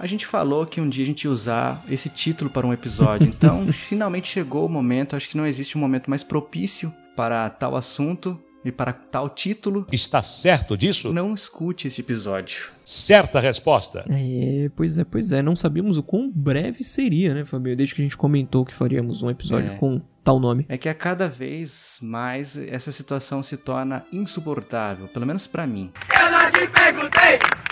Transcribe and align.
A 0.00 0.06
gente 0.06 0.26
falou 0.26 0.66
que 0.66 0.80
um 0.80 0.88
dia 0.88 1.04
a 1.04 1.06
gente 1.06 1.24
ia 1.24 1.30
usar 1.30 1.84
esse 1.88 2.08
título 2.08 2.50
para 2.50 2.66
um 2.66 2.72
episódio, 2.72 3.28
então 3.30 3.70
finalmente 3.72 4.28
chegou 4.28 4.66
o 4.66 4.68
momento. 4.68 5.14
Acho 5.16 5.28
que 5.28 5.36
não 5.36 5.46
existe 5.46 5.78
um 5.78 5.80
momento 5.80 6.10
mais 6.10 6.22
propício 6.24 6.92
para 7.16 7.48
tal 7.48 7.76
assunto 7.76 8.38
e 8.64 8.70
para 8.70 8.92
tal 8.92 9.28
título. 9.30 9.86
Está 9.90 10.20
certo 10.22 10.76
disso? 10.76 11.12
Não 11.12 11.32
escute 11.34 11.86
esse 11.88 12.00
episódio. 12.02 12.68
Certa 12.84 13.40
resposta. 13.40 14.04
É, 14.10 14.70
pois 14.76 14.98
é, 14.98 15.04
pois 15.04 15.32
é. 15.32 15.40
Não 15.40 15.56
sabíamos 15.56 15.96
o 15.96 16.02
quão 16.02 16.30
breve 16.30 16.84
seria, 16.84 17.32
né, 17.32 17.44
Fabio? 17.44 17.74
Desde 17.76 17.94
que 17.94 18.02
a 18.02 18.04
gente 18.04 18.16
comentou 18.16 18.64
que 18.66 18.74
faríamos 18.74 19.22
um 19.22 19.30
episódio 19.30 19.72
É. 19.72 19.76
com 19.76 20.02
tal 20.22 20.38
nome. 20.38 20.66
É 20.68 20.76
que 20.76 20.88
a 20.90 20.94
cada 20.94 21.26
vez 21.26 21.98
mais 22.02 22.58
essa 22.58 22.92
situação 22.92 23.42
se 23.42 23.56
torna 23.56 24.04
insuportável, 24.12 25.08
pelo 25.08 25.26
menos 25.26 25.46
pra 25.46 25.66
mim. 25.66 25.90
Eu 26.14 26.30
não 26.30 26.50
te 26.50 26.68
perguntei. 26.68 27.69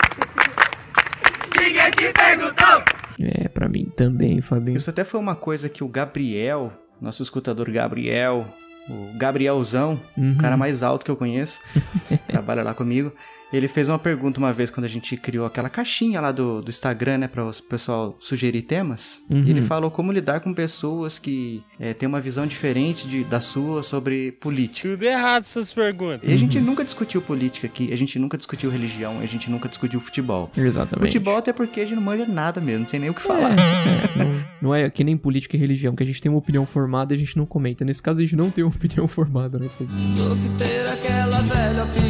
Ninguém 1.57 1.91
te 1.91 2.11
perguntou. 2.13 2.83
É, 3.19 3.47
pra 3.49 3.67
mim 3.67 3.85
também, 3.95 4.41
Fabinho. 4.41 4.77
Isso 4.77 4.89
até 4.89 5.03
foi 5.03 5.19
uma 5.19 5.35
coisa 5.35 5.67
que 5.69 5.83
o 5.83 5.87
Gabriel, 5.87 6.71
nosso 7.01 7.21
escutador 7.23 7.69
Gabriel, 7.71 8.45
o 8.89 9.17
Gabrielzão, 9.17 9.99
Uhum. 10.17 10.33
o 10.33 10.37
cara 10.37 10.55
mais 10.57 10.81
alto 10.83 11.05
que 11.05 11.11
eu 11.11 11.17
conheço, 11.17 11.61
trabalha 12.27 12.63
lá 12.63 12.73
comigo. 12.73 13.11
Ele 13.51 13.67
fez 13.67 13.89
uma 13.89 13.97
pergunta 13.97 14.39
uma 14.39 14.53
vez 14.53 14.69
quando 14.69 14.85
a 14.85 14.89
gente 14.89 15.17
criou 15.17 15.45
aquela 15.45 15.69
caixinha 15.69 16.21
lá 16.21 16.31
do, 16.31 16.61
do 16.61 16.69
Instagram, 16.69 17.19
né, 17.19 17.27
para 17.27 17.43
o 17.45 17.51
pessoal 17.63 18.15
sugerir 18.19 18.61
temas. 18.61 19.23
Uhum. 19.29 19.43
E 19.43 19.49
ele 19.49 19.61
falou 19.61 19.89
como 19.89 20.11
lidar 20.11 20.39
com 20.39 20.53
pessoas 20.53 21.17
que 21.17 21.63
eh, 21.79 21.93
têm 21.93 22.07
uma 22.07 22.21
visão 22.21 22.45
diferente 22.45 23.07
de, 23.07 23.23
da 23.23 23.41
sua 23.41 23.81
sobre 23.81 24.31
política. 24.33 24.89
Tudo 24.89 25.03
errado 25.03 25.41
essas 25.41 25.73
perguntas. 25.73 26.29
E 26.29 26.33
a 26.33 26.37
gente 26.37 26.59
nunca 26.59 26.83
discutiu 26.83 27.21
política 27.21 27.65
aqui, 27.65 27.91
a 27.91 27.95
gente 27.95 28.19
nunca 28.19 28.37
discutiu 28.37 28.69
religião, 28.69 29.19
a 29.19 29.25
gente 29.25 29.49
nunca 29.49 29.67
discutiu 29.67 29.99
futebol. 29.99 30.51
Exatamente. 30.55 31.13
Futebol 31.13 31.37
até 31.37 31.51
porque 31.51 31.81
a 31.81 31.85
gente 31.85 31.95
não 31.95 32.03
manja 32.03 32.27
nada 32.27 32.61
mesmo, 32.61 32.81
não 32.81 32.85
tem 32.85 32.99
nem 32.99 33.09
o 33.09 33.13
que 33.13 33.21
falar. 33.21 33.51
É, 33.51 34.17
não, 34.17 34.45
não 34.61 34.75
é 34.75 34.89
que 34.89 35.03
nem 35.03 35.17
política 35.17 35.57
e 35.57 35.59
religião, 35.59 35.95
que 35.95 36.03
a 36.03 36.05
gente 36.05 36.21
tem 36.21 36.31
uma 36.31 36.37
opinião 36.37 36.65
formada 36.65 37.13
e 37.13 37.15
a 37.15 37.19
gente 37.19 37.35
não 37.35 37.45
comenta. 37.45 37.83
Nesse 37.83 38.01
caso, 38.01 38.19
a 38.19 38.21
gente 38.21 38.35
não 38.35 38.51
tem 38.51 38.63
uma 38.63 38.73
opinião 38.75 39.07
formada, 39.07 39.57
né? 39.57 39.69
Do 39.79 40.35
que 40.35 40.63
ter 40.63 40.87
aquela 40.87 41.41
velha 41.41 41.83
opinião 41.83 42.08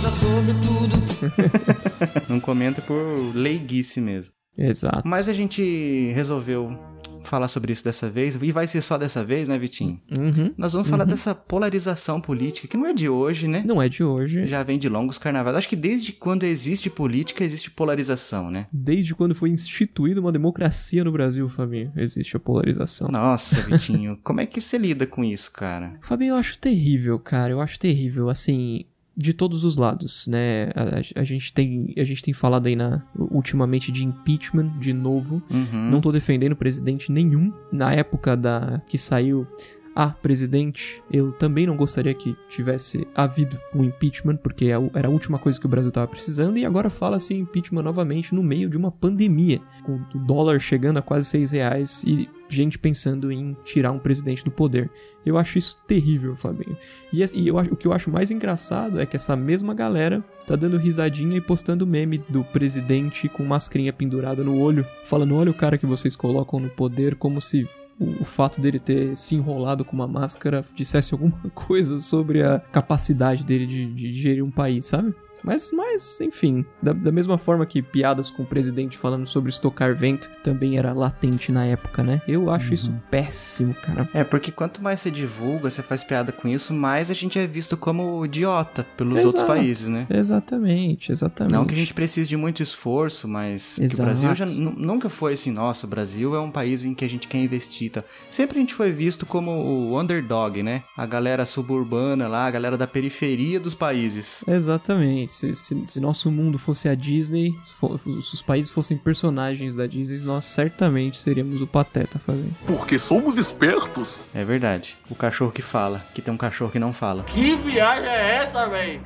formada 0.00 0.12
sobre 0.12 0.54
tudo. 0.54 2.28
Não 2.28 2.40
comenta 2.40 2.80
por 2.80 2.96
leiguice 3.34 4.00
mesmo. 4.00 4.32
Exato. 4.56 5.02
Mas 5.04 5.28
a 5.28 5.32
gente 5.32 6.10
resolveu 6.12 6.76
falar 7.22 7.48
sobre 7.48 7.72
isso 7.72 7.84
dessa 7.84 8.08
vez, 8.08 8.34
e 8.40 8.50
vai 8.50 8.66
ser 8.66 8.80
só 8.80 8.98
dessa 8.98 9.22
vez, 9.22 9.48
né, 9.48 9.56
Vitinho? 9.56 10.00
Uhum. 10.18 10.52
Nós 10.56 10.72
vamos 10.72 10.88
falar 10.88 11.04
dessa 11.04 11.32
polarização 11.34 12.20
política, 12.20 12.66
que 12.66 12.76
não 12.76 12.86
é 12.86 12.92
de 12.92 13.08
hoje, 13.08 13.46
né? 13.46 13.62
Não 13.64 13.80
é 13.80 13.88
de 13.88 14.02
hoje. 14.02 14.46
Já 14.46 14.62
vem 14.62 14.78
de 14.78 14.88
longos 14.88 15.18
carnavais. 15.18 15.54
Acho 15.54 15.68
que 15.68 15.76
desde 15.76 16.12
quando 16.12 16.42
existe 16.44 16.90
política, 16.90 17.44
existe 17.44 17.70
polarização, 17.70 18.50
né? 18.50 18.66
Desde 18.72 19.14
quando 19.14 19.34
foi 19.34 19.50
instituída 19.50 20.20
uma 20.20 20.32
democracia 20.32 21.04
no 21.04 21.12
Brasil, 21.12 21.48
Fabinho, 21.48 21.92
existe 21.94 22.36
a 22.36 22.40
polarização. 22.40 23.08
Nossa, 23.10 23.60
Vitinho, 23.68 24.18
como 24.24 24.40
é 24.40 24.46
que 24.46 24.60
você 24.60 24.76
lida 24.76 25.06
com 25.06 25.22
isso, 25.22 25.52
cara? 25.52 25.98
Fabinho, 26.02 26.34
eu 26.34 26.36
acho 26.36 26.58
terrível, 26.58 27.18
cara. 27.18 27.52
Eu 27.52 27.60
acho 27.60 27.78
terrível, 27.78 28.28
assim, 28.28 28.86
de 29.20 29.34
todos 29.34 29.64
os 29.64 29.76
lados, 29.76 30.26
né? 30.26 30.70
A, 30.74 31.20
a- 31.20 31.24
gente, 31.24 31.52
tem, 31.52 31.92
a 31.98 32.04
gente 32.04 32.22
tem 32.22 32.32
falado 32.32 32.66
aí 32.66 32.74
na, 32.74 33.02
ultimamente 33.14 33.92
de 33.92 34.02
impeachment 34.02 34.78
de 34.78 34.94
novo. 34.94 35.42
Uhum. 35.50 35.90
Não 35.90 36.00
tô 36.00 36.10
defendendo 36.10 36.56
presidente 36.56 37.12
nenhum. 37.12 37.52
Na 37.70 37.92
época 37.92 38.34
da 38.36 38.80
que 38.88 38.96
saiu 38.96 39.46
a 39.94 40.08
presidente, 40.08 41.02
eu 41.10 41.32
também 41.32 41.66
não 41.66 41.76
gostaria 41.76 42.14
que 42.14 42.36
tivesse 42.48 43.06
havido 43.14 43.58
um 43.74 43.82
impeachment, 43.82 44.36
porque 44.36 44.66
é 44.66 44.74
era 44.94 45.08
a 45.08 45.10
última 45.10 45.38
coisa 45.38 45.58
que 45.58 45.66
o 45.66 45.68
Brasil 45.68 45.90
tava 45.90 46.06
precisando, 46.06 46.56
e 46.56 46.64
agora 46.64 46.88
fala-se 46.88 47.34
em 47.34 47.40
impeachment 47.40 47.82
novamente 47.82 48.34
no 48.34 48.42
meio 48.42 48.68
de 48.68 48.76
uma 48.76 48.90
pandemia, 48.90 49.60
com 49.82 50.00
o 50.14 50.18
dólar 50.18 50.60
chegando 50.60 50.98
a 50.98 51.02
quase 51.02 51.24
6 51.28 51.52
reais 51.52 52.04
e 52.06 52.28
gente 52.48 52.78
pensando 52.78 53.30
em 53.30 53.56
tirar 53.64 53.92
um 53.92 53.98
presidente 53.98 54.44
do 54.44 54.50
poder. 54.50 54.90
Eu 55.24 55.36
acho 55.36 55.58
isso 55.58 55.80
terrível, 55.86 56.34
Fabinho. 56.34 56.76
E, 57.12 57.22
e 57.34 57.48
eu 57.48 57.56
o 57.56 57.76
que 57.76 57.86
eu 57.86 57.92
acho 57.92 58.10
mais 58.10 58.30
engraçado 58.30 59.00
é 59.00 59.06
que 59.06 59.16
essa 59.16 59.36
mesma 59.36 59.74
galera 59.74 60.24
tá 60.46 60.56
dando 60.56 60.78
risadinha 60.78 61.36
e 61.36 61.40
postando 61.40 61.86
meme 61.86 62.18
do 62.28 62.42
presidente 62.42 63.28
com 63.28 63.44
mascarinha 63.44 63.92
pendurada 63.92 64.42
no 64.42 64.58
olho, 64.58 64.86
falando: 65.04 65.36
olha 65.36 65.50
o 65.50 65.54
cara 65.54 65.78
que 65.78 65.86
vocês 65.86 66.16
colocam 66.16 66.58
no 66.58 66.70
poder, 66.70 67.14
como 67.14 67.40
se 67.40 67.68
o, 68.00 68.24
fato 68.24 68.60
dele 68.60 68.78
ter 68.78 69.14
se 69.16 69.34
enrolado 69.34 69.84
com 69.84 69.94
uma 69.94 70.08
máscara 70.08 70.64
dissesse 70.74 71.12
alguma 71.12 71.38
coisa 71.54 72.00
sobre 72.00 72.42
a 72.42 72.58
capacidade 72.58 73.44
dele 73.44 73.66
de, 73.66 73.86
de 73.86 74.12
gerir 74.12 74.42
um 74.42 74.50
país, 74.50 74.86
sabe? 74.86 75.14
Mas, 75.42 75.70
mas 75.72 76.20
enfim, 76.20 76.64
da, 76.82 76.92
da 76.92 77.12
mesma 77.12 77.38
forma 77.38 77.64
que 77.66 77.82
piadas 77.82 78.30
com 78.30 78.42
o 78.42 78.46
presidente 78.46 78.96
falando 78.98 79.26
sobre 79.26 79.50
estocar 79.50 79.94
vento 79.96 80.30
também 80.42 80.78
era 80.78 80.92
latente 80.92 81.50
na 81.52 81.64
época, 81.66 82.02
né? 82.02 82.20
Eu 82.26 82.50
acho 82.50 82.74
isso 82.74 82.94
péssimo, 83.10 83.74
cara. 83.74 84.08
É, 84.14 84.22
porque 84.24 84.50
quanto 84.52 84.82
mais 84.82 85.00
você 85.00 85.10
divulga, 85.10 85.68
você 85.70 85.82
faz 85.82 86.02
piada 86.02 86.32
com 86.32 86.48
isso, 86.48 86.72
mais 86.72 87.10
a 87.10 87.14
gente 87.14 87.38
é 87.38 87.46
visto 87.46 87.76
como 87.76 88.24
idiota 88.24 88.84
pelos 88.96 89.18
Exato. 89.18 89.26
outros 89.28 89.46
países, 89.46 89.88
né? 89.88 90.06
Exatamente, 90.10 91.12
exatamente. 91.12 91.52
Não 91.54 91.64
que 91.66 91.74
a 91.74 91.76
gente 91.76 91.94
precise 91.94 92.28
de 92.28 92.36
muito 92.36 92.62
esforço, 92.62 93.28
mas 93.28 93.78
o. 93.78 94.02
Brasil 94.02 94.34
já 94.34 94.46
nu- 94.46 94.74
nunca 94.76 95.08
foi 95.10 95.34
assim, 95.34 95.50
nossa, 95.50 95.86
o 95.86 95.90
Brasil 95.90 96.34
é 96.34 96.40
um 96.40 96.50
país 96.50 96.84
em 96.84 96.94
que 96.94 97.04
a 97.04 97.08
gente 97.08 97.28
quer 97.28 97.38
investir. 97.38 97.90
Tá? 97.90 98.04
Sempre 98.28 98.58
a 98.58 98.60
gente 98.60 98.74
foi 98.74 98.90
visto 98.92 99.26
como 99.26 99.50
o 99.50 99.98
underdog, 100.00 100.62
né? 100.62 100.82
A 100.96 101.06
galera 101.06 101.44
suburbana 101.46 102.28
lá, 102.28 102.46
a 102.46 102.50
galera 102.50 102.76
da 102.76 102.86
periferia 102.86 103.58
dos 103.60 103.74
países. 103.74 104.44
Exatamente. 104.48 105.29
Se, 105.32 105.54
se- 105.54 105.82
se 105.86 106.00
nosso 106.00 106.30
mundo 106.30 106.58
fosse 106.58 106.88
a 106.88 106.94
Disney, 106.94 107.54
se, 107.64 108.10
os 108.34 108.42
países 108.42 108.70
fossem 108.70 108.96
personagens 108.96 109.76
da 109.76 109.86
Disney, 109.86 110.20
nós 110.24 110.44
certamente 110.44 111.18
seríamos 111.18 111.60
o 111.62 111.66
Pateta 111.66 112.18
fazendo. 112.18 112.54
Porque 112.66 112.98
somos 112.98 113.36
espertos. 113.38 114.20
É 114.34 114.44
verdade. 114.44 114.96
O 115.08 115.14
cachorro 115.14 115.50
que 115.52 115.62
fala, 115.62 116.04
que 116.14 116.20
tem 116.22 116.32
um 116.32 116.36
cachorro 116.36 116.70
que 116.70 116.78
não 116.78 116.92
fala. 116.92 117.22
Que 117.24 117.54
viagem 117.56 118.08
é 118.08 118.44
essa, 118.44 118.68
véi? 118.68 119.00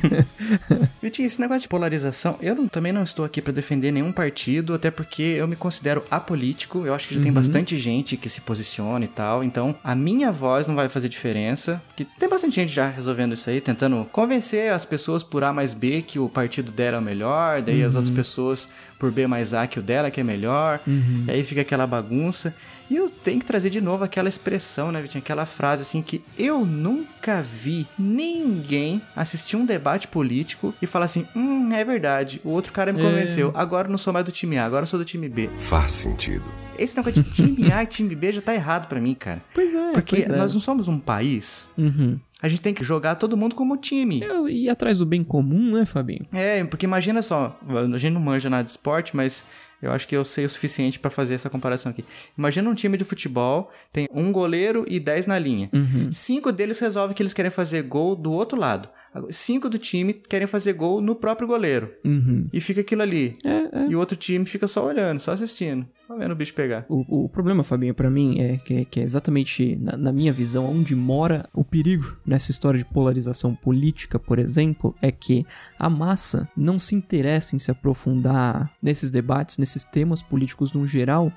Vitinho, 1.02 1.26
esse 1.26 1.40
negócio 1.40 1.62
de 1.62 1.68
polarização, 1.68 2.38
eu 2.40 2.54
não- 2.54 2.68
também 2.68 2.92
não 2.92 3.02
estou 3.02 3.24
aqui 3.24 3.40
pra 3.42 3.52
defender 3.52 3.92
nenhum 3.92 4.12
partido, 4.12 4.74
até 4.74 4.90
porque 4.90 5.22
eu 5.22 5.46
me 5.48 5.56
considero 5.56 6.04
apolítico. 6.10 6.84
Eu 6.86 6.94
acho 6.94 7.08
que 7.08 7.14
já 7.16 7.20
tem 7.22 7.32
bastante 7.32 7.78
gente 7.78 8.16
que 8.16 8.28
se 8.28 8.40
posiciona 8.42 9.04
e 9.04 9.08
tal. 9.08 9.42
Então, 9.44 9.74
a 9.82 9.94
minha 9.94 10.32
voz 10.32 10.66
não 10.66 10.74
vai 10.74 10.88
fazer 10.88 11.08
diferença. 11.08 11.82
Que 11.96 12.04
tem 12.04 12.28
bastante 12.28 12.54
gente 12.56 12.72
já 12.72 12.88
resolvendo 12.88 13.32
isso 13.34 13.48
aí, 13.50 13.60
tentando 13.60 14.04
convencer 14.12 14.72
as 14.72 14.84
pessoas 14.84 15.22
por 15.22 15.42
A 15.44 15.52
mais 15.56 15.74
B 15.74 16.02
que 16.02 16.18
o 16.20 16.28
partido 16.28 16.70
dela 16.70 16.98
é 16.98 17.00
o 17.00 17.02
melhor, 17.02 17.60
daí 17.62 17.82
as 17.82 17.96
outras 17.96 18.14
pessoas 18.14 18.68
por 18.98 19.10
B 19.10 19.26
mais 19.26 19.52
A 19.54 19.66
que 19.66 19.78
o 19.80 19.82
dela 19.82 20.10
que 20.10 20.20
é 20.20 20.24
melhor. 20.24 20.78
E 20.86 21.30
aí 21.30 21.42
fica 21.42 21.62
aquela 21.62 21.86
bagunça. 21.86 22.54
E 22.88 22.94
eu 22.94 23.10
tenho 23.10 23.40
que 23.40 23.44
trazer 23.44 23.68
de 23.70 23.80
novo 23.80 24.04
aquela 24.04 24.28
expressão, 24.28 24.92
né, 24.92 25.02
Vitinho? 25.02 25.20
Aquela 25.20 25.44
frase 25.44 25.82
assim 25.82 26.00
que 26.00 26.22
eu 26.38 26.64
nunca 26.64 27.42
vi 27.42 27.84
ninguém 27.98 29.02
assistir 29.16 29.56
um 29.56 29.66
debate 29.66 30.06
político 30.06 30.72
e 30.80 30.86
falar 30.86 31.06
assim: 31.06 31.26
hum, 31.34 31.72
é 31.72 31.84
verdade, 31.84 32.40
o 32.44 32.50
outro 32.50 32.72
cara 32.72 32.92
me 32.92 33.00
É. 33.00 33.02
convenceu, 33.02 33.50
agora 33.56 33.88
eu 33.88 33.90
não 33.90 33.98
sou 33.98 34.12
mais 34.12 34.24
do 34.24 34.30
time 34.30 34.56
A, 34.56 34.64
agora 34.64 34.84
eu 34.84 34.86
sou 34.86 35.00
do 35.00 35.04
time 35.04 35.28
B. 35.28 35.50
Faz 35.58 35.90
sentido. 35.90 36.44
Esse 36.78 36.96
negócio 36.96 37.22
de 37.22 37.30
time 37.30 37.72
A 37.72 37.82
e 37.82 37.86
time 37.86 38.14
B 38.14 38.32
já 38.32 38.40
tá 38.40 38.54
errado 38.54 38.88
pra 38.88 39.00
mim, 39.00 39.14
cara. 39.14 39.42
Pois 39.54 39.74
é, 39.74 39.92
Porque 39.92 40.16
pois 40.16 40.28
é. 40.28 40.36
nós 40.36 40.54
não 40.54 40.60
somos 40.60 40.88
um 40.88 40.98
país. 40.98 41.70
Uhum. 41.76 42.18
A 42.42 42.48
gente 42.48 42.60
tem 42.60 42.74
que 42.74 42.84
jogar 42.84 43.14
todo 43.14 43.36
mundo 43.36 43.54
como 43.54 43.76
time. 43.76 44.20
Eu 44.22 44.48
ir 44.48 44.68
atrás 44.68 44.98
do 44.98 45.06
bem 45.06 45.24
comum, 45.24 45.72
né, 45.72 45.86
Fabinho? 45.86 46.26
É, 46.32 46.62
porque 46.64 46.84
imagina 46.84 47.22
só, 47.22 47.58
a 47.66 47.96
gente 47.96 48.12
não 48.12 48.20
manja 48.20 48.50
nada 48.50 48.62
de 48.62 48.70
esporte, 48.70 49.16
mas 49.16 49.48
eu 49.80 49.90
acho 49.90 50.06
que 50.06 50.14
eu 50.16 50.24
sei 50.24 50.44
o 50.44 50.50
suficiente 50.50 50.98
pra 50.98 51.10
fazer 51.10 51.34
essa 51.34 51.48
comparação 51.48 51.90
aqui. 51.90 52.04
Imagina 52.36 52.68
um 52.68 52.74
time 52.74 52.96
de 52.98 53.04
futebol, 53.04 53.70
tem 53.92 54.06
um 54.12 54.32
goleiro 54.32 54.84
e 54.88 55.00
10 55.00 55.26
na 55.26 55.38
linha. 55.38 55.70
Uhum. 55.72 56.12
Cinco 56.12 56.52
deles 56.52 56.78
resolvem 56.78 57.14
que 57.14 57.22
eles 57.22 57.32
querem 57.32 57.50
fazer 57.50 57.82
gol 57.82 58.14
do 58.14 58.32
outro 58.32 58.58
lado. 58.58 58.88
Cinco 59.30 59.68
do 59.68 59.78
time 59.78 60.12
querem 60.14 60.46
fazer 60.46 60.72
gol 60.72 61.00
no 61.00 61.14
próprio 61.14 61.48
goleiro. 61.48 61.92
Uhum. 62.04 62.48
E 62.52 62.60
fica 62.60 62.80
aquilo 62.80 63.02
ali. 63.02 63.36
É, 63.44 63.84
é. 63.84 63.88
E 63.88 63.94
o 63.94 63.98
outro 63.98 64.16
time 64.16 64.44
fica 64.46 64.68
só 64.68 64.86
olhando, 64.86 65.20
só 65.20 65.32
assistindo. 65.32 65.86
Só 66.06 66.16
vendo 66.16 66.32
o 66.32 66.36
bicho 66.36 66.54
pegar. 66.54 66.86
O, 66.88 67.24
o 67.24 67.28
problema, 67.28 67.64
Fabinho, 67.64 67.92
pra 67.92 68.08
mim 68.08 68.40
é 68.40 68.58
que, 68.58 68.84
que 68.84 69.00
é 69.00 69.02
exatamente 69.02 69.76
na, 69.76 69.96
na 69.96 70.12
minha 70.12 70.32
visão 70.32 70.70
onde 70.70 70.94
mora 70.94 71.48
o 71.52 71.64
perigo 71.64 72.16
nessa 72.24 72.52
história 72.52 72.78
de 72.78 72.84
polarização 72.84 73.54
política, 73.54 74.18
por 74.18 74.38
exemplo, 74.38 74.94
é 75.02 75.10
que 75.10 75.44
a 75.78 75.90
massa 75.90 76.48
não 76.56 76.78
se 76.78 76.94
interessa 76.94 77.56
em 77.56 77.58
se 77.58 77.72
aprofundar 77.72 78.72
nesses 78.80 79.10
debates, 79.10 79.58
nesses 79.58 79.84
temas 79.84 80.22
políticos 80.22 80.72
no 80.72 80.86
geral. 80.86 81.32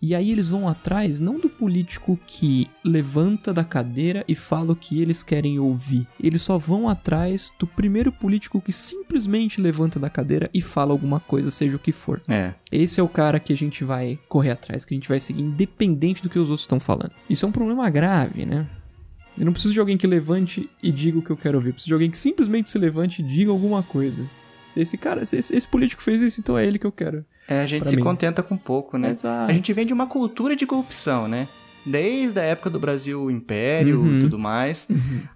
E 0.00 0.14
aí 0.14 0.30
eles 0.30 0.48
vão 0.48 0.68
atrás 0.68 1.18
não 1.18 1.38
do 1.38 1.48
político 1.48 2.18
que 2.24 2.68
levanta 2.84 3.52
da 3.52 3.64
cadeira 3.64 4.24
e 4.28 4.34
fala 4.34 4.72
o 4.72 4.76
que 4.76 5.02
eles 5.02 5.24
querem 5.24 5.58
ouvir. 5.58 6.06
Eles 6.22 6.42
só 6.42 6.56
vão 6.56 6.88
atrás 6.88 7.52
do 7.58 7.66
primeiro 7.66 8.12
político 8.12 8.60
que 8.60 8.70
simplesmente 8.70 9.60
levanta 9.60 9.98
da 9.98 10.08
cadeira 10.08 10.48
e 10.54 10.62
fala 10.62 10.92
alguma 10.92 11.18
coisa, 11.18 11.50
seja 11.50 11.76
o 11.76 11.80
que 11.80 11.90
for. 11.90 12.22
É. 12.28 12.54
Esse 12.70 13.00
é 13.00 13.02
o 13.02 13.08
cara 13.08 13.40
que 13.40 13.52
a 13.52 13.56
gente 13.56 13.82
vai 13.82 14.18
correr 14.28 14.52
atrás, 14.52 14.84
que 14.84 14.94
a 14.94 14.96
gente 14.96 15.08
vai 15.08 15.18
seguir 15.18 15.42
independente 15.42 16.22
do 16.22 16.30
que 16.30 16.38
os 16.38 16.48
outros 16.48 16.62
estão 16.62 16.78
falando. 16.78 17.12
Isso 17.28 17.44
é 17.44 17.48
um 17.48 17.52
problema 17.52 17.90
grave, 17.90 18.46
né? 18.46 18.68
Eu 19.36 19.44
não 19.44 19.52
preciso 19.52 19.74
de 19.74 19.80
alguém 19.80 19.96
que 19.96 20.06
levante 20.06 20.68
e 20.82 20.92
diga 20.92 21.18
o 21.18 21.22
que 21.22 21.30
eu 21.30 21.36
quero 21.36 21.58
ouvir. 21.58 21.70
Eu 21.70 21.74
preciso 21.74 21.88
de 21.88 21.94
alguém 21.94 22.10
que 22.10 22.18
simplesmente 22.18 22.70
se 22.70 22.78
levante 22.78 23.20
e 23.20 23.24
diga 23.24 23.50
alguma 23.50 23.82
coisa. 23.82 24.28
Se 24.70 24.80
esse 24.80 24.96
cara, 24.96 25.24
se 25.24 25.36
esse, 25.36 25.56
esse 25.56 25.66
político 25.66 26.02
fez 26.02 26.20
isso, 26.20 26.40
então 26.40 26.56
é 26.56 26.66
ele 26.66 26.78
que 26.78 26.86
eu 26.86 26.92
quero. 26.92 27.24
É, 27.48 27.60
a 27.62 27.66
gente 27.66 27.82
Pra 27.82 27.90
se 27.90 27.96
mim. 27.96 28.02
contenta 28.02 28.42
com 28.42 28.56
pouco, 28.56 28.98
né? 28.98 29.10
Exato. 29.10 29.50
A 29.50 29.54
gente 29.54 29.72
vem 29.72 29.86
de 29.86 29.92
uma 29.92 30.06
cultura 30.06 30.54
de 30.54 30.66
corrupção, 30.66 31.26
né? 31.26 31.48
Desde 31.86 32.38
a 32.38 32.42
época 32.42 32.68
do 32.68 32.78
Brasil 32.78 33.30
Império 33.30 34.00
Uhum. 34.00 34.18
e 34.18 34.20
tudo 34.20 34.38
mais, 34.38 34.88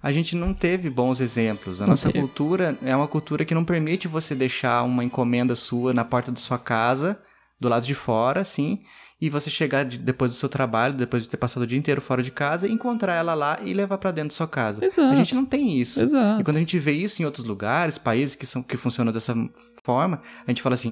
a 0.02 0.12
gente 0.12 0.36
não 0.36 0.52
teve 0.52 0.90
bons 0.90 1.20
exemplos. 1.20 1.80
A 1.80 1.84
Não 1.84 1.90
nossa 1.92 2.08
teve. 2.12 2.18
cultura 2.20 2.76
é 2.82 2.94
uma 2.94 3.08
cultura 3.08 3.44
que 3.44 3.54
não 3.54 3.64
permite 3.64 4.06
você 4.06 4.34
deixar 4.34 4.82
uma 4.82 5.02
encomenda 5.02 5.54
sua 5.54 5.94
na 5.94 6.04
porta 6.04 6.30
da 6.30 6.36
sua 6.38 6.58
casa, 6.58 7.18
do 7.58 7.68
lado 7.70 7.86
de 7.86 7.94
fora, 7.94 8.40
assim, 8.42 8.80
e 9.24 9.30
você 9.30 9.48
chegar 9.48 9.84
de- 9.84 9.98
depois 9.98 10.32
do 10.32 10.36
seu 10.36 10.48
trabalho, 10.48 10.94
depois 10.94 11.22
de 11.22 11.28
ter 11.28 11.36
passado 11.36 11.62
o 11.62 11.66
dia 11.66 11.78
inteiro 11.78 12.00
fora 12.00 12.22
de 12.22 12.30
casa, 12.32 12.68
encontrar 12.68 13.14
ela 13.14 13.34
lá 13.34 13.56
e 13.64 13.72
levar 13.72 13.96
pra 13.98 14.10
dentro 14.10 14.30
da 14.30 14.34
sua 14.34 14.48
casa. 14.48 14.84
Exato. 14.84 15.12
A 15.12 15.16
gente 15.16 15.34
não 15.34 15.44
tem 15.46 15.80
isso. 15.80 16.02
Exato. 16.02 16.40
E 16.40 16.44
quando 16.44 16.56
a 16.56 16.60
gente 16.60 16.78
vê 16.78 16.92
isso 16.92 17.22
em 17.22 17.24
outros 17.24 17.44
lugares, 17.46 17.96
países 17.98 18.34
que, 18.34 18.44
são, 18.44 18.62
que 18.62 18.76
funcionam 18.76 19.12
dessa 19.12 19.32
forma, 19.84 20.20
a 20.46 20.50
gente 20.50 20.60
fala 20.60 20.74
assim, 20.74 20.90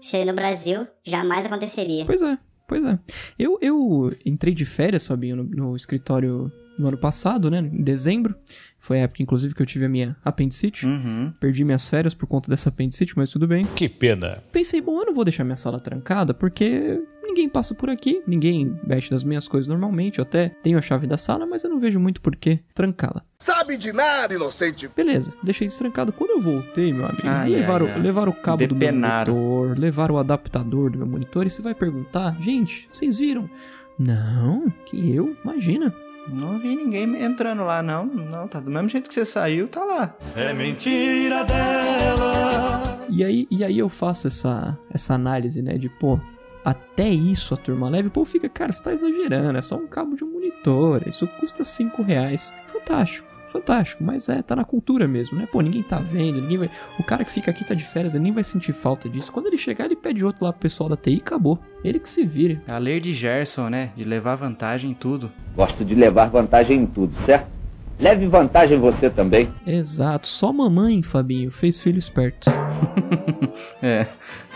Isso 0.00 0.14
aí 0.16 0.24
no 0.24 0.32
Brasil 0.32 0.86
jamais 1.04 1.44
aconteceria. 1.44 2.04
Pois 2.06 2.22
é, 2.22 2.38
pois 2.68 2.84
é. 2.84 2.98
Eu, 3.38 3.58
eu 3.60 4.10
entrei 4.24 4.54
de 4.54 4.64
férias, 4.64 5.06
Fabinho, 5.06 5.36
no, 5.36 5.44
no 5.44 5.76
escritório 5.76 6.50
no 6.78 6.88
ano 6.88 6.96
passado, 6.96 7.50
né? 7.50 7.58
Em 7.58 7.82
dezembro. 7.82 8.34
Foi 8.78 8.98
a 8.98 9.02
época, 9.02 9.22
inclusive, 9.22 9.54
que 9.54 9.60
eu 9.62 9.66
tive 9.66 9.84
a 9.84 9.88
minha 9.88 10.16
apendicite. 10.24 10.86
uhum, 10.86 11.32
Perdi 11.38 11.64
minhas 11.64 11.86
férias 11.88 12.14
por 12.14 12.26
conta 12.26 12.48
dessa 12.50 12.70
apendicite, 12.70 13.12
mas 13.16 13.30
tudo 13.30 13.46
bem. 13.46 13.64
Que 13.76 13.88
pena. 13.88 14.42
Pensei, 14.50 14.80
bom, 14.80 14.98
eu 15.00 15.06
não 15.06 15.14
vou 15.14 15.22
deixar 15.24 15.44
minha 15.44 15.54
sala 15.56 15.78
trancada, 15.78 16.32
porque 16.32 17.00
ninguém 17.32 17.48
passa 17.48 17.74
por 17.74 17.88
aqui, 17.88 18.22
ninguém 18.26 18.78
mexe 18.86 19.10
nas 19.10 19.24
minhas 19.24 19.48
coisas 19.48 19.66
normalmente. 19.66 20.18
Eu 20.18 20.22
até 20.22 20.50
tenho 20.62 20.78
a 20.78 20.82
chave 20.82 21.06
da 21.06 21.16
sala, 21.16 21.46
mas 21.46 21.64
eu 21.64 21.70
não 21.70 21.80
vejo 21.80 21.98
muito 21.98 22.20
por 22.20 22.36
que 22.36 22.60
trancá-la. 22.74 23.22
Sabe 23.38 23.76
de 23.76 23.92
nada, 23.92 24.34
inocente. 24.34 24.88
Beleza, 24.94 25.34
deixei 25.42 25.66
destrancado. 25.66 26.12
Quando 26.12 26.30
eu 26.30 26.40
voltei, 26.40 26.92
meu 26.92 27.06
amigo, 27.06 27.22
Ai, 27.24 27.48
levaram, 27.48 27.86
ai, 27.86 27.92
ai. 27.94 28.00
levaram 28.00 28.32
o 28.32 28.34
cabo 28.34 28.58
Depenaram. 28.58 29.32
do 29.34 29.40
meu 29.40 29.48
monitor, 29.50 29.78
levaram 29.78 30.14
o 30.14 30.18
adaptador 30.18 30.90
do 30.90 30.98
meu 30.98 31.06
monitor, 31.06 31.46
e 31.46 31.50
você 31.50 31.62
vai 31.62 31.74
perguntar, 31.74 32.36
gente, 32.40 32.88
vocês 32.92 33.18
viram? 33.18 33.48
Não, 33.98 34.68
que 34.86 35.14
eu? 35.14 35.34
Imagina. 35.42 35.92
Não 36.28 36.58
vi 36.58 36.76
ninguém 36.76 37.20
entrando 37.22 37.64
lá, 37.64 37.82
não. 37.82 38.06
Não, 38.06 38.46
tá 38.46 38.60
do 38.60 38.70
mesmo 38.70 38.88
jeito 38.88 39.08
que 39.08 39.14
você 39.14 39.24
saiu, 39.24 39.66
tá 39.66 39.84
lá. 39.84 40.16
E 43.08 43.24
aí, 43.24 43.46
e 43.50 43.64
aí 43.64 43.78
eu 43.78 43.88
faço 43.88 44.28
essa, 44.28 44.78
essa 44.90 45.14
análise, 45.14 45.60
né, 45.60 45.76
de, 45.76 45.88
pô, 45.88 46.18
até 46.64 47.08
isso 47.08 47.54
a 47.54 47.56
turma 47.56 47.88
leve, 47.88 48.10
pô, 48.10 48.24
fica, 48.24 48.48
cara, 48.48 48.72
você 48.72 48.82
tá 48.84 48.92
exagerando, 48.92 49.58
é 49.58 49.62
só 49.62 49.76
um 49.76 49.86
cabo 49.86 50.14
de 50.14 50.24
um 50.24 50.32
monitor, 50.32 51.02
isso 51.06 51.26
custa 51.26 51.64
5 51.64 52.02
reais. 52.02 52.54
Fantástico, 52.66 53.28
fantástico, 53.48 54.02
mas 54.02 54.28
é, 54.28 54.42
tá 54.42 54.56
na 54.56 54.64
cultura 54.64 55.06
mesmo, 55.08 55.38
né? 55.38 55.48
Pô, 55.50 55.60
ninguém 55.60 55.82
tá 55.82 55.98
vendo, 55.98 56.40
ninguém 56.40 56.58
vai... 56.58 56.70
O 56.98 57.02
cara 57.02 57.24
que 57.24 57.32
fica 57.32 57.50
aqui 57.50 57.64
tá 57.64 57.74
de 57.74 57.84
férias, 57.84 58.14
ele 58.14 58.24
nem 58.24 58.32
vai 58.32 58.44
sentir 58.44 58.72
falta 58.72 59.08
disso. 59.08 59.32
Quando 59.32 59.46
ele 59.46 59.58
chegar, 59.58 59.86
ele 59.86 59.96
pede 59.96 60.24
outro 60.24 60.44
lá 60.44 60.52
pro 60.52 60.60
pessoal 60.60 60.88
da 60.88 60.96
TI 60.96 61.16
e 61.16 61.18
acabou. 61.18 61.58
Ele 61.84 61.98
que 61.98 62.08
se 62.08 62.24
vire. 62.24 62.60
A 62.66 62.78
lei 62.78 63.00
de 63.00 63.12
Gerson, 63.12 63.68
né? 63.68 63.90
De 63.96 64.04
levar 64.04 64.36
vantagem 64.36 64.90
em 64.90 64.94
tudo. 64.94 65.30
Gosto 65.54 65.84
de 65.84 65.94
levar 65.94 66.30
vantagem 66.30 66.80
em 66.82 66.86
tudo, 66.86 67.14
certo? 67.26 67.50
Leve 67.98 68.26
vantagem 68.26 68.80
você 68.80 69.10
também. 69.10 69.52
Exato, 69.66 70.26
só 70.26 70.52
mamãe, 70.52 71.02
Fabinho, 71.02 71.50
fez 71.50 71.80
filho 71.80 71.98
esperto. 71.98 72.50
É. 73.82 74.06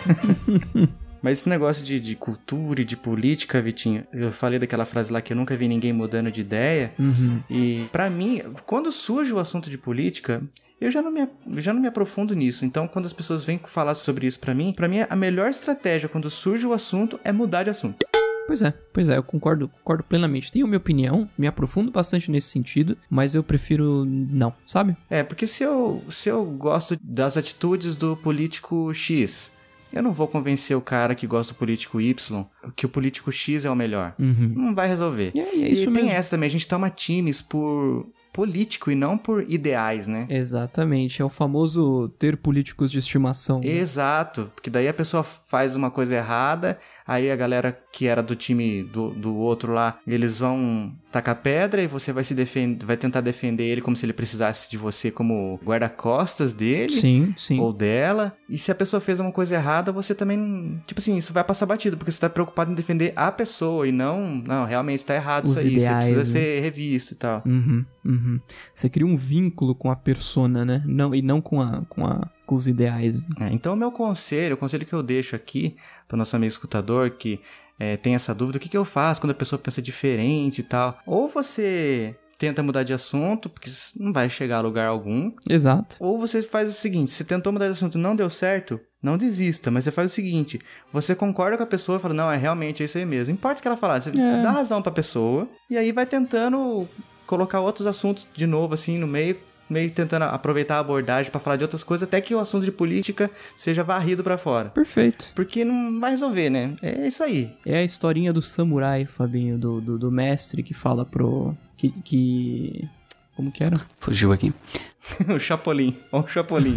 Mas 1.22 1.40
esse 1.40 1.48
negócio 1.48 1.84
de, 1.84 1.98
de 1.98 2.14
cultura 2.14 2.82
e 2.82 2.84
de 2.84 2.96
política, 2.96 3.60
Vitinho, 3.60 4.06
eu 4.12 4.30
falei 4.30 4.58
daquela 4.58 4.84
frase 4.84 5.12
lá 5.12 5.20
que 5.20 5.32
eu 5.32 5.36
nunca 5.36 5.56
vi 5.56 5.68
ninguém 5.68 5.92
mudando 5.92 6.30
de 6.30 6.40
ideia. 6.40 6.92
Uhum. 6.98 7.42
E 7.48 7.86
pra 7.90 8.08
mim, 8.08 8.42
quando 8.64 8.92
surge 8.92 9.32
o 9.32 9.38
assunto 9.38 9.70
de 9.70 9.78
política, 9.78 10.42
eu 10.80 10.90
já 10.90 11.00
não 11.00 11.10
me, 11.10 11.26
já 11.56 11.72
não 11.72 11.80
me 11.80 11.88
aprofundo 11.88 12.34
nisso. 12.34 12.64
Então, 12.64 12.86
quando 12.86 13.06
as 13.06 13.12
pessoas 13.12 13.42
vêm 13.44 13.60
falar 13.64 13.94
sobre 13.94 14.26
isso 14.26 14.38
pra 14.40 14.54
mim, 14.54 14.72
pra 14.72 14.88
mim 14.88 14.98
a 15.08 15.16
melhor 15.16 15.48
estratégia 15.48 16.08
quando 16.08 16.30
surge 16.30 16.66
o 16.66 16.72
assunto 16.72 17.18
é 17.24 17.32
mudar 17.32 17.62
de 17.62 17.70
assunto. 17.70 18.04
Pois 18.46 18.62
é, 18.62 18.72
pois 18.92 19.08
é, 19.10 19.16
eu 19.16 19.24
concordo, 19.24 19.68
concordo 19.68 20.04
plenamente. 20.04 20.52
Tenho 20.52 20.68
minha 20.68 20.78
opinião, 20.78 21.28
me 21.36 21.48
aprofundo 21.48 21.90
bastante 21.90 22.30
nesse 22.30 22.48
sentido, 22.48 22.96
mas 23.10 23.34
eu 23.34 23.42
prefiro 23.42 24.04
não, 24.04 24.54
sabe? 24.64 24.96
É, 25.10 25.24
porque 25.24 25.46
se 25.46 25.64
eu, 25.64 26.04
se 26.08 26.28
eu 26.28 26.44
gosto 26.44 26.96
das 27.02 27.36
atitudes 27.36 27.96
do 27.96 28.16
político 28.16 28.94
X, 28.94 29.58
eu 29.96 30.02
não 30.02 30.12
vou 30.12 30.28
convencer 30.28 30.76
o 30.76 30.80
cara 30.80 31.14
que 31.14 31.26
gosta 31.26 31.52
do 31.52 31.56
político 31.56 32.00
Y 32.00 32.44
que 32.74 32.86
o 32.86 32.88
político 32.88 33.32
X 33.32 33.64
é 33.64 33.70
o 33.70 33.76
melhor. 33.76 34.14
Uhum. 34.18 34.52
Não 34.54 34.74
vai 34.74 34.88
resolver. 34.88 35.32
E 35.34 35.40
é, 35.40 35.42
é 35.42 35.72
e 35.72 35.84
tem 35.84 35.90
mesmo. 35.90 36.10
essa 36.10 36.30
também, 36.30 36.46
a 36.48 36.50
gente 36.50 36.68
toma 36.68 36.90
times 36.90 37.40
por 37.40 38.06
político 38.36 38.90
e 38.90 38.94
não 38.94 39.16
por 39.16 39.50
ideais, 39.50 40.06
né? 40.06 40.26
Exatamente, 40.28 41.22
é 41.22 41.24
o 41.24 41.30
famoso 41.30 42.10
ter 42.18 42.36
políticos 42.36 42.92
de 42.92 42.98
estimação. 42.98 43.60
né? 43.60 43.68
Exato, 43.68 44.52
porque 44.54 44.68
daí 44.68 44.86
a 44.86 44.92
pessoa 44.92 45.22
faz 45.22 45.74
uma 45.74 45.90
coisa 45.90 46.16
errada, 46.16 46.78
aí 47.06 47.30
a 47.30 47.36
galera 47.36 47.72
que 47.90 48.06
era 48.06 48.22
do 48.22 48.36
time 48.36 48.82
do, 48.82 49.10
do 49.12 49.34
outro 49.34 49.72
lá, 49.72 49.98
eles 50.06 50.38
vão 50.38 50.92
tacar 51.16 51.36
pedra 51.36 51.82
e 51.82 51.86
você 51.86 52.12
vai 52.12 52.22
se 52.22 52.34
defender, 52.34 52.84
vai 52.84 52.96
tentar 52.96 53.22
defender 53.22 53.64
ele 53.64 53.80
como 53.80 53.96
se 53.96 54.04
ele 54.04 54.12
precisasse 54.12 54.70
de 54.70 54.76
você 54.76 55.10
como 55.10 55.58
guarda-costas 55.64 56.52
dele. 56.52 56.92
Sim, 56.92 57.32
sim. 57.36 57.58
Ou 57.58 57.72
dela, 57.72 58.36
e 58.48 58.58
se 58.58 58.70
a 58.70 58.74
pessoa 58.74 59.00
fez 59.00 59.18
uma 59.18 59.32
coisa 59.32 59.54
errada, 59.54 59.90
você 59.90 60.14
também, 60.14 60.80
tipo 60.86 61.00
assim, 61.00 61.16
isso 61.16 61.32
vai 61.32 61.42
passar 61.42 61.64
batido, 61.64 61.96
porque 61.96 62.10
você 62.10 62.20
tá 62.20 62.28
preocupado 62.28 62.70
em 62.70 62.74
defender 62.74 63.12
a 63.16 63.32
pessoa 63.32 63.88
e 63.88 63.92
não, 63.92 64.42
não, 64.46 64.66
realmente 64.66 65.04
tá 65.06 65.14
errado 65.14 65.44
Os 65.44 65.52
isso 65.52 65.60
aí, 65.60 65.76
ideais, 65.76 66.06
você 66.06 66.14
precisa 66.14 66.38
né? 66.38 66.44
ser 66.44 66.60
revisto 66.60 67.14
e 67.14 67.16
tal. 67.16 67.42
Uhum, 67.46 67.84
uhum. 68.04 68.40
Você 68.74 68.90
cria 68.90 69.06
um 69.06 69.16
vínculo 69.16 69.74
com 69.74 69.90
a 69.90 69.96
persona, 69.96 70.64
né? 70.64 70.82
Não, 70.86 71.14
e 71.14 71.22
não 71.22 71.40
com, 71.40 71.62
a, 71.62 71.82
com, 71.88 72.06
a, 72.06 72.28
com 72.44 72.54
os 72.54 72.68
ideais. 72.68 73.26
É, 73.40 73.48
então, 73.52 73.72
o 73.72 73.76
meu 73.76 73.90
conselho, 73.90 74.54
o 74.54 74.58
conselho 74.58 74.84
que 74.84 74.92
eu 74.92 75.02
deixo 75.02 75.34
aqui 75.34 75.76
para 76.06 76.16
nosso 76.16 76.36
amigo 76.36 76.50
escutador 76.50 77.10
que 77.10 77.40
é, 77.78 77.96
tem 77.96 78.14
essa 78.14 78.34
dúvida, 78.34 78.58
o 78.58 78.60
que, 78.60 78.68
que 78.68 78.76
eu 78.76 78.84
faço 78.84 79.20
quando 79.20 79.30
a 79.32 79.34
pessoa 79.34 79.58
pensa 79.58 79.80
diferente 79.82 80.60
e 80.60 80.62
tal? 80.64 80.98
Ou 81.06 81.28
você 81.28 82.16
tenta 82.38 82.62
mudar 82.62 82.82
de 82.82 82.92
assunto, 82.92 83.48
porque 83.48 83.70
não 83.98 84.12
vai 84.12 84.28
chegar 84.28 84.58
a 84.58 84.60
lugar 84.60 84.86
algum, 84.88 85.32
Exato. 85.48 85.96
ou 85.98 86.18
você 86.18 86.42
faz 86.42 86.68
o 86.68 86.72
seguinte, 86.72 87.10
você 87.10 87.24
tentou 87.24 87.50
mudar 87.52 87.64
de 87.66 87.72
assunto 87.72 87.96
e 87.96 88.00
não 88.00 88.14
deu 88.14 88.28
certo, 88.28 88.78
não 89.02 89.16
desista, 89.16 89.70
mas 89.70 89.84
você 89.84 89.90
faz 89.90 90.10
o 90.10 90.14
seguinte, 90.14 90.60
você 90.92 91.14
concorda 91.14 91.56
com 91.56 91.62
a 91.62 91.66
pessoa 91.66 91.96
e 91.96 92.00
fala, 92.00 92.12
não, 92.12 92.30
é 92.30 92.36
realmente 92.36 92.82
isso 92.84 92.98
aí 92.98 93.06
mesmo. 93.06 93.32
Importa 93.32 93.58
o 93.58 93.62
que 93.62 93.68
ela 93.68 93.76
falar, 93.76 94.00
você 94.02 94.10
É. 94.10 94.42
dá 94.42 94.50
razão 94.50 94.82
pra 94.82 94.92
pessoa, 94.92 95.48
e 95.70 95.78
aí 95.78 95.92
vai 95.92 96.04
tentando 96.04 96.86
colocar 97.26 97.60
outros 97.60 97.86
assuntos 97.86 98.28
de 98.34 98.46
novo, 98.46 98.74
assim, 98.74 98.98
no 98.98 99.06
meio, 99.06 99.38
meio 99.68 99.90
tentando 99.90 100.22
aproveitar 100.24 100.76
a 100.76 100.80
abordagem 100.80 101.30
pra 101.30 101.40
falar 101.40 101.56
de 101.56 101.64
outras 101.64 101.82
coisas, 101.82 102.06
até 102.06 102.20
que 102.20 102.34
o 102.34 102.38
assunto 102.38 102.64
de 102.64 102.72
política 102.72 103.30
seja 103.56 103.82
varrido 103.82 104.22
pra 104.22 104.38
fora. 104.38 104.70
Perfeito. 104.70 105.32
Porque 105.34 105.64
não 105.64 106.00
vai 106.00 106.10
resolver, 106.10 106.50
né? 106.50 106.76
É 106.82 107.06
isso 107.06 107.22
aí. 107.22 107.56
É 107.64 107.78
a 107.78 107.82
historinha 107.82 108.32
do 108.32 108.42
samurai, 108.42 109.06
Fabinho, 109.06 109.58
do, 109.58 109.80
do, 109.80 109.98
do 109.98 110.10
mestre 110.10 110.62
que 110.62 110.74
fala 110.74 111.04
pro. 111.04 111.56
Que, 111.76 111.90
que. 112.04 112.88
Como 113.34 113.52
que 113.52 113.62
era? 113.62 113.76
Fugiu 114.00 114.32
aqui. 114.32 114.52
o 115.28 115.38
Chapolin. 115.38 115.96
Ó 116.10 116.20
o 116.20 116.28
Chapolin. 116.28 116.74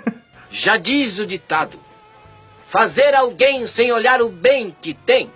Já 0.50 0.76
diz 0.76 1.18
o 1.18 1.26
ditado: 1.26 1.78
fazer 2.66 3.14
alguém 3.14 3.66
sem 3.66 3.92
olhar 3.92 4.20
o 4.20 4.28
bem 4.28 4.74
que 4.80 4.94
tem. 4.94 5.30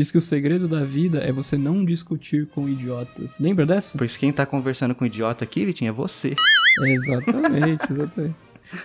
Diz 0.00 0.10
que 0.10 0.16
o 0.16 0.20
segredo 0.22 0.66
da 0.66 0.82
vida 0.82 1.18
é 1.18 1.30
você 1.30 1.58
não 1.58 1.84
discutir 1.84 2.46
com 2.46 2.66
idiotas. 2.66 3.38
Lembra 3.38 3.66
dessa? 3.66 3.98
pois 3.98 4.16
quem 4.16 4.32
tá 4.32 4.46
conversando 4.46 4.94
com 4.94 5.04
idiota 5.04 5.44
aqui, 5.44 5.66
Vitinho, 5.66 5.90
é 5.90 5.92
você. 5.92 6.34
É, 6.80 6.90
exatamente, 6.90 7.92
exatamente. 7.92 8.34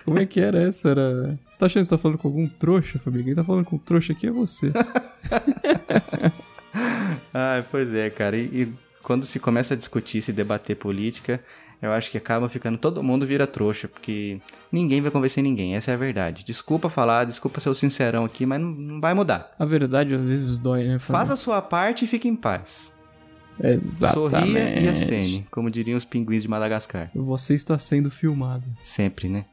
Como 0.04 0.18
é 0.18 0.26
que 0.26 0.38
era 0.38 0.60
essa? 0.60 0.90
Era... 0.90 1.38
Você 1.48 1.58
tá 1.58 1.64
achando 1.64 1.82
que 1.84 1.88
você 1.88 1.96
tá 1.96 1.96
falando 1.96 2.18
com 2.18 2.28
algum 2.28 2.46
trouxa, 2.46 2.98
Fabinho? 2.98 3.24
Quem 3.24 3.34
tá 3.34 3.42
falando 3.42 3.64
com 3.64 3.78
trouxa 3.78 4.12
aqui 4.12 4.26
é 4.26 4.30
você. 4.30 4.70
Ah, 7.32 7.62
pois 7.70 7.92
é, 7.94 8.08
cara. 8.10 8.36
E, 8.36 8.44
e 8.44 8.72
quando 9.06 9.24
se 9.24 9.38
começa 9.38 9.74
a 9.74 9.76
discutir, 9.76 10.20
se 10.20 10.32
debater 10.32 10.74
política, 10.74 11.40
eu 11.80 11.92
acho 11.92 12.10
que 12.10 12.18
acaba 12.18 12.48
ficando. 12.48 12.76
Todo 12.76 13.04
mundo 13.04 13.24
vira 13.24 13.46
trouxa, 13.46 13.86
porque 13.86 14.40
ninguém 14.72 15.00
vai 15.00 15.12
convencer 15.12 15.44
ninguém. 15.44 15.76
Essa 15.76 15.92
é 15.92 15.94
a 15.94 15.96
verdade. 15.96 16.44
Desculpa 16.44 16.90
falar, 16.90 17.22
desculpa 17.22 17.60
ser 17.60 17.68
o 17.68 17.74
sincerão 17.74 18.24
aqui, 18.24 18.44
mas 18.44 18.60
não, 18.60 18.70
não 18.70 19.00
vai 19.00 19.14
mudar. 19.14 19.54
A 19.60 19.64
verdade 19.64 20.12
às 20.12 20.24
vezes 20.24 20.58
dói, 20.58 20.82
né? 20.82 20.98
Faz 20.98 21.30
a 21.30 21.36
sua 21.36 21.62
parte 21.62 22.04
e 22.04 22.08
fique 22.08 22.26
em 22.26 22.34
paz. 22.34 22.98
Exatamente. 23.62 24.12
Sorria 24.12 24.80
e 24.80 24.88
acene, 24.88 25.46
como 25.52 25.70
diriam 25.70 25.96
os 25.96 26.04
pinguins 26.04 26.42
de 26.42 26.48
Madagascar. 26.48 27.08
Você 27.14 27.54
está 27.54 27.78
sendo 27.78 28.10
filmado. 28.10 28.66
Sempre, 28.82 29.28
né? 29.28 29.44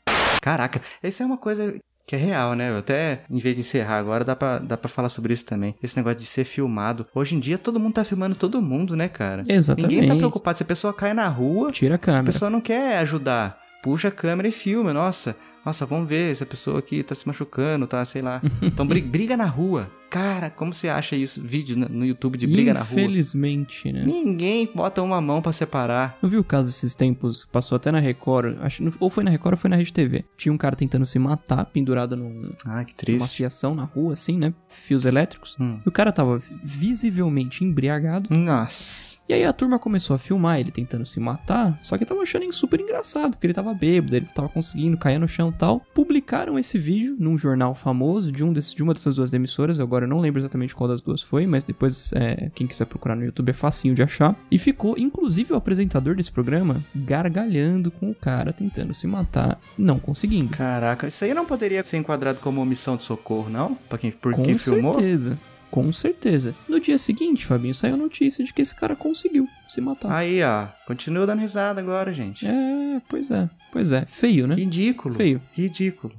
Caraca, 0.42 0.82
essa 1.04 1.22
é 1.22 1.26
uma 1.28 1.38
coisa 1.38 1.80
que 2.06 2.16
é 2.16 2.20
real, 2.20 2.54
né? 2.54 2.78
Até, 2.78 3.24
em 3.30 3.40
vez 3.40 3.56
de 3.56 3.62
encerrar 3.62 3.98
agora, 3.98 4.24
dá 4.26 4.36
pra, 4.36 4.60
dá 4.60 4.76
pra 4.78 4.90
falar 4.90 5.10
sobre 5.10 5.34
isso 5.34 5.46
também. 5.46 5.74
Esse 5.82 5.96
negócio 5.98 6.20
de 6.20 6.26
ser 6.26 6.44
filmado. 6.44 7.06
Hoje 7.16 7.36
em 7.36 7.40
dia, 7.40 7.58
todo 7.58 7.80
mundo 7.80 7.94
tá 7.94 8.04
filmando 8.04 8.36
todo 8.36 8.62
mundo, 8.62 8.96
né, 8.96 9.08
cara? 9.08 9.44
Exatamente. 9.48 9.94
Ninguém 9.96 10.10
tá 10.10 10.16
preocupado. 10.16 10.58
Se 10.58 10.64
a 10.64 10.68
pessoa 10.68 10.94
cai 10.94 11.14
na 11.14 11.28
rua, 11.28 11.72
Tira 11.72 11.94
a 11.94 11.96
a 11.96 12.00
câmera. 12.00 12.26
pessoa 12.26 12.50
não 12.52 12.60
quer 12.62 12.98
ajudar. 13.00 13.58
Puxa 13.82 14.10
a 14.10 14.12
câmera 14.12 14.48
e 14.48 14.52
filma. 14.52 14.94
Nossa, 14.94 15.36
nossa, 15.66 15.86
vamos 15.86 16.08
ver 16.10 16.36
se 16.36 16.44
a 16.44 16.46
pessoa 16.46 16.80
aqui 16.80 17.04
tá 17.04 17.16
se 17.16 17.26
machucando, 17.28 17.88
tá, 17.88 18.04
sei 18.06 18.22
lá. 18.22 18.42
Então 18.62 18.86
bri- 18.86 19.02
briga 19.02 19.36
na 19.38 19.46
rua. 19.46 19.90
Cara, 20.14 20.50
como 20.50 20.72
você 20.74 20.90
acha 20.90 21.16
isso? 21.16 21.42
Vídeo 21.46 21.76
no- 21.76 22.06
YouTube 22.06 22.38
de 22.38 22.46
briga 22.46 22.74
na 22.74 22.82
rua? 22.82 22.92
Infelizmente, 23.02 23.92
né? 23.92 24.04
Ninguém 24.06 24.70
bota 24.74 25.02
uma 25.02 25.20
mão 25.20 25.42
pra 25.42 25.52
separar. 25.52 26.18
Não 26.22 26.30
viu 26.30 26.42
o 26.42 26.44
caso 26.44 26.70
esses 26.70 26.94
tempos? 26.94 27.46
Passou 27.52 27.76
até 27.76 27.92
na 27.92 28.00
Record, 28.00 28.58
acho, 28.62 28.84
ou 29.00 29.10
foi 29.10 29.24
na 29.24 29.32
Record 29.32 29.54
ou 29.54 29.58
foi 29.58 29.70
na 29.72 29.76
Rede 29.76 29.92
TV. 29.92 30.24
Tinha 30.38 30.54
um 30.54 30.58
cara 30.58 30.76
tentando 30.76 31.06
se 31.06 31.18
matar, 31.18 31.66
pendurado 31.66 32.16
num, 32.16 32.52
Ah, 32.66 32.84
que 32.84 32.94
triste. 32.94 33.38
fiação 33.38 33.74
na 33.74 33.86
rua, 33.86 34.14
assim, 34.14 34.38
né? 34.38 34.54
Fios 34.70 35.06
elétricos. 35.06 35.58
Hum. 35.60 35.80
E 35.86 35.90
o 35.90 35.92
cara 35.92 36.12
tava 36.12 36.38
visivelmente 36.64 37.64
embriagado. 37.64 38.30
Nossa. 38.38 39.18
E 39.34 39.38
aí 39.38 39.46
a 39.46 39.52
turma 39.52 39.80
começou 39.80 40.16
a 40.16 40.20
filmar 40.20 40.60
ele 40.60 40.70
tentando 40.70 41.08
se 41.08 41.20
matar, 41.20 41.80
só 41.82 41.98
que 41.98 42.06
tava 42.06 42.22
achando 42.22 42.52
super 42.54 42.80
engraçado, 42.80 43.32
porque 43.32 43.48
ele 43.48 43.54
tava 43.54 43.74
bêbado, 43.74 44.16
ele 44.16 44.28
tava 44.28 44.48
conseguindo 44.48 44.96
cair 44.96 45.18
no 45.18 45.28
chão 45.28 45.50
e 45.50 45.58
tal. 45.58 45.80
Publicaram 45.92 46.60
esse 46.60 46.78
vídeo 46.78 47.16
num 47.18 47.36
jornal 47.36 47.74
famoso 47.74 48.32
de, 48.32 48.44
um 48.44 48.54
desses, 48.54 48.76
de 48.76 48.84
uma 48.84 48.94
dessas 48.94 49.16
duas 49.16 49.34
emissoras, 49.34 49.80
agora 49.80 50.06
eu 50.06 50.10
não 50.10 50.20
lembro 50.20 50.40
exatamente 50.40 50.76
qual 50.76 50.88
das 50.88 51.02
duas 51.02 51.24
foi, 51.24 51.48
mas 51.48 51.64
depois 51.64 52.14
é, 52.14 52.52
quem 52.54 52.68
quiser 52.68 52.86
procurar 52.86 53.16
no 53.16 53.26
YouTube 53.26 53.50
é 53.50 53.54
facinho 53.54 53.96
de 53.96 54.04
achar. 54.04 54.36
E 54.52 54.60
ficou, 54.60 55.00
inclusive 55.00 55.52
o 55.52 55.56
apresentador 55.56 56.16
desse 56.16 56.32
programa, 56.32 56.80
gargalhando 56.96 57.90
com 57.90 58.12
o 58.12 58.16
cara 58.16 58.54
tentando 58.54 58.94
se 58.94 59.08
matar, 59.08 59.60
não 59.76 59.98
conseguindo. 59.98 60.56
Caraca, 60.56 61.08
isso 61.08 61.26
aí 61.26 61.34
não 61.34 61.48
poderia 61.48 61.84
ser 61.84 61.98
enquadrado 61.98 62.38
como 62.40 62.62
omissão 62.62 62.96
de 62.96 63.04
socorro, 63.04 63.50
não? 63.50 63.74
Pra 63.90 63.98
quem, 63.98 64.12
por 64.12 64.36
Com 64.36 64.44
quem 64.44 64.60
filmou? 64.60 64.94
certeza. 64.94 65.40
Com 65.74 65.92
certeza. 65.92 66.54
No 66.70 66.80
dia 66.80 67.00
seguinte, 67.00 67.48
Fabinho, 67.48 67.74
saiu 67.74 67.96
a 67.96 67.98
notícia 67.98 68.46
de 68.46 68.54
que 68.54 68.62
esse 68.62 68.76
cara 68.76 68.96
conseguiu 68.96 69.48
se 69.68 69.82
matar. 69.82 70.12
Aí, 70.12 70.44
ó. 70.44 70.68
Continua 70.86 71.26
dando 71.26 71.40
risada 71.40 71.82
agora, 71.82 72.14
gente. 72.14 72.46
É, 72.46 73.02
pois 73.10 73.32
é. 73.32 73.50
Pois 73.72 73.92
é. 73.92 74.06
Feio, 74.06 74.46
né? 74.46 74.54
Ridículo. 74.54 75.16
Feio. 75.16 75.42
Ridículo. 75.52 76.14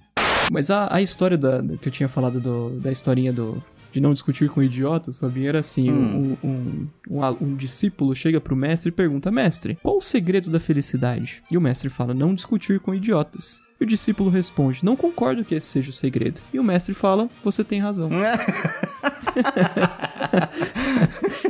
Mas 0.50 0.70
a, 0.72 0.92
a 0.92 1.00
história 1.00 1.38
da, 1.38 1.60
da- 1.60 1.76
que 1.76 1.86
eu 1.88 1.92
tinha 1.92 2.08
falado 2.08 2.40
do- 2.40 2.80
da 2.80 2.90
historinha 2.90 3.32
do, 3.32 3.62
de 3.92 4.00
não 4.00 4.12
discutir 4.12 4.50
com 4.50 4.60
idiotas, 4.60 5.20
Fabinho, 5.20 5.48
era 5.48 5.60
assim: 5.60 5.88
Hum. 5.88 6.36
um, 6.42 6.48
um, 6.48 6.88
um, 7.08 7.36
um 7.40 7.54
discípulo 7.56 8.12
chega 8.12 8.40
pro 8.40 8.56
mestre 8.56 8.88
e 8.88 8.92
pergunta: 8.92 9.30
Mestre, 9.30 9.78
qual 9.84 9.98
o 9.98 10.02
segredo 10.02 10.50
da 10.50 10.58
felicidade? 10.58 11.44
E 11.48 11.56
o 11.56 11.60
mestre 11.60 11.88
fala: 11.88 12.12
Não 12.12 12.34
discutir 12.34 12.80
com 12.80 12.92
idiotas. 12.92 13.62
E 13.80 13.84
o 13.84 13.86
discípulo 13.86 14.30
responde: 14.30 14.84
Não 14.84 14.96
concordo 14.96 15.44
que 15.44 15.54
esse 15.54 15.66
seja 15.68 15.90
o 15.90 15.92
segredo. 15.92 16.40
E 16.52 16.58
o 16.58 16.64
mestre 16.64 16.92
fala: 16.92 17.30
Você 17.44 17.62
tem 17.62 17.80
razão. 17.80 18.10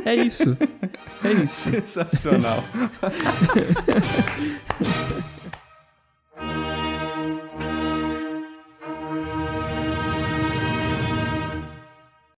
é 0.05 0.15
isso. 0.15 0.57
É 1.23 1.31
isso. 1.31 1.69
Sensacional. 1.69 2.63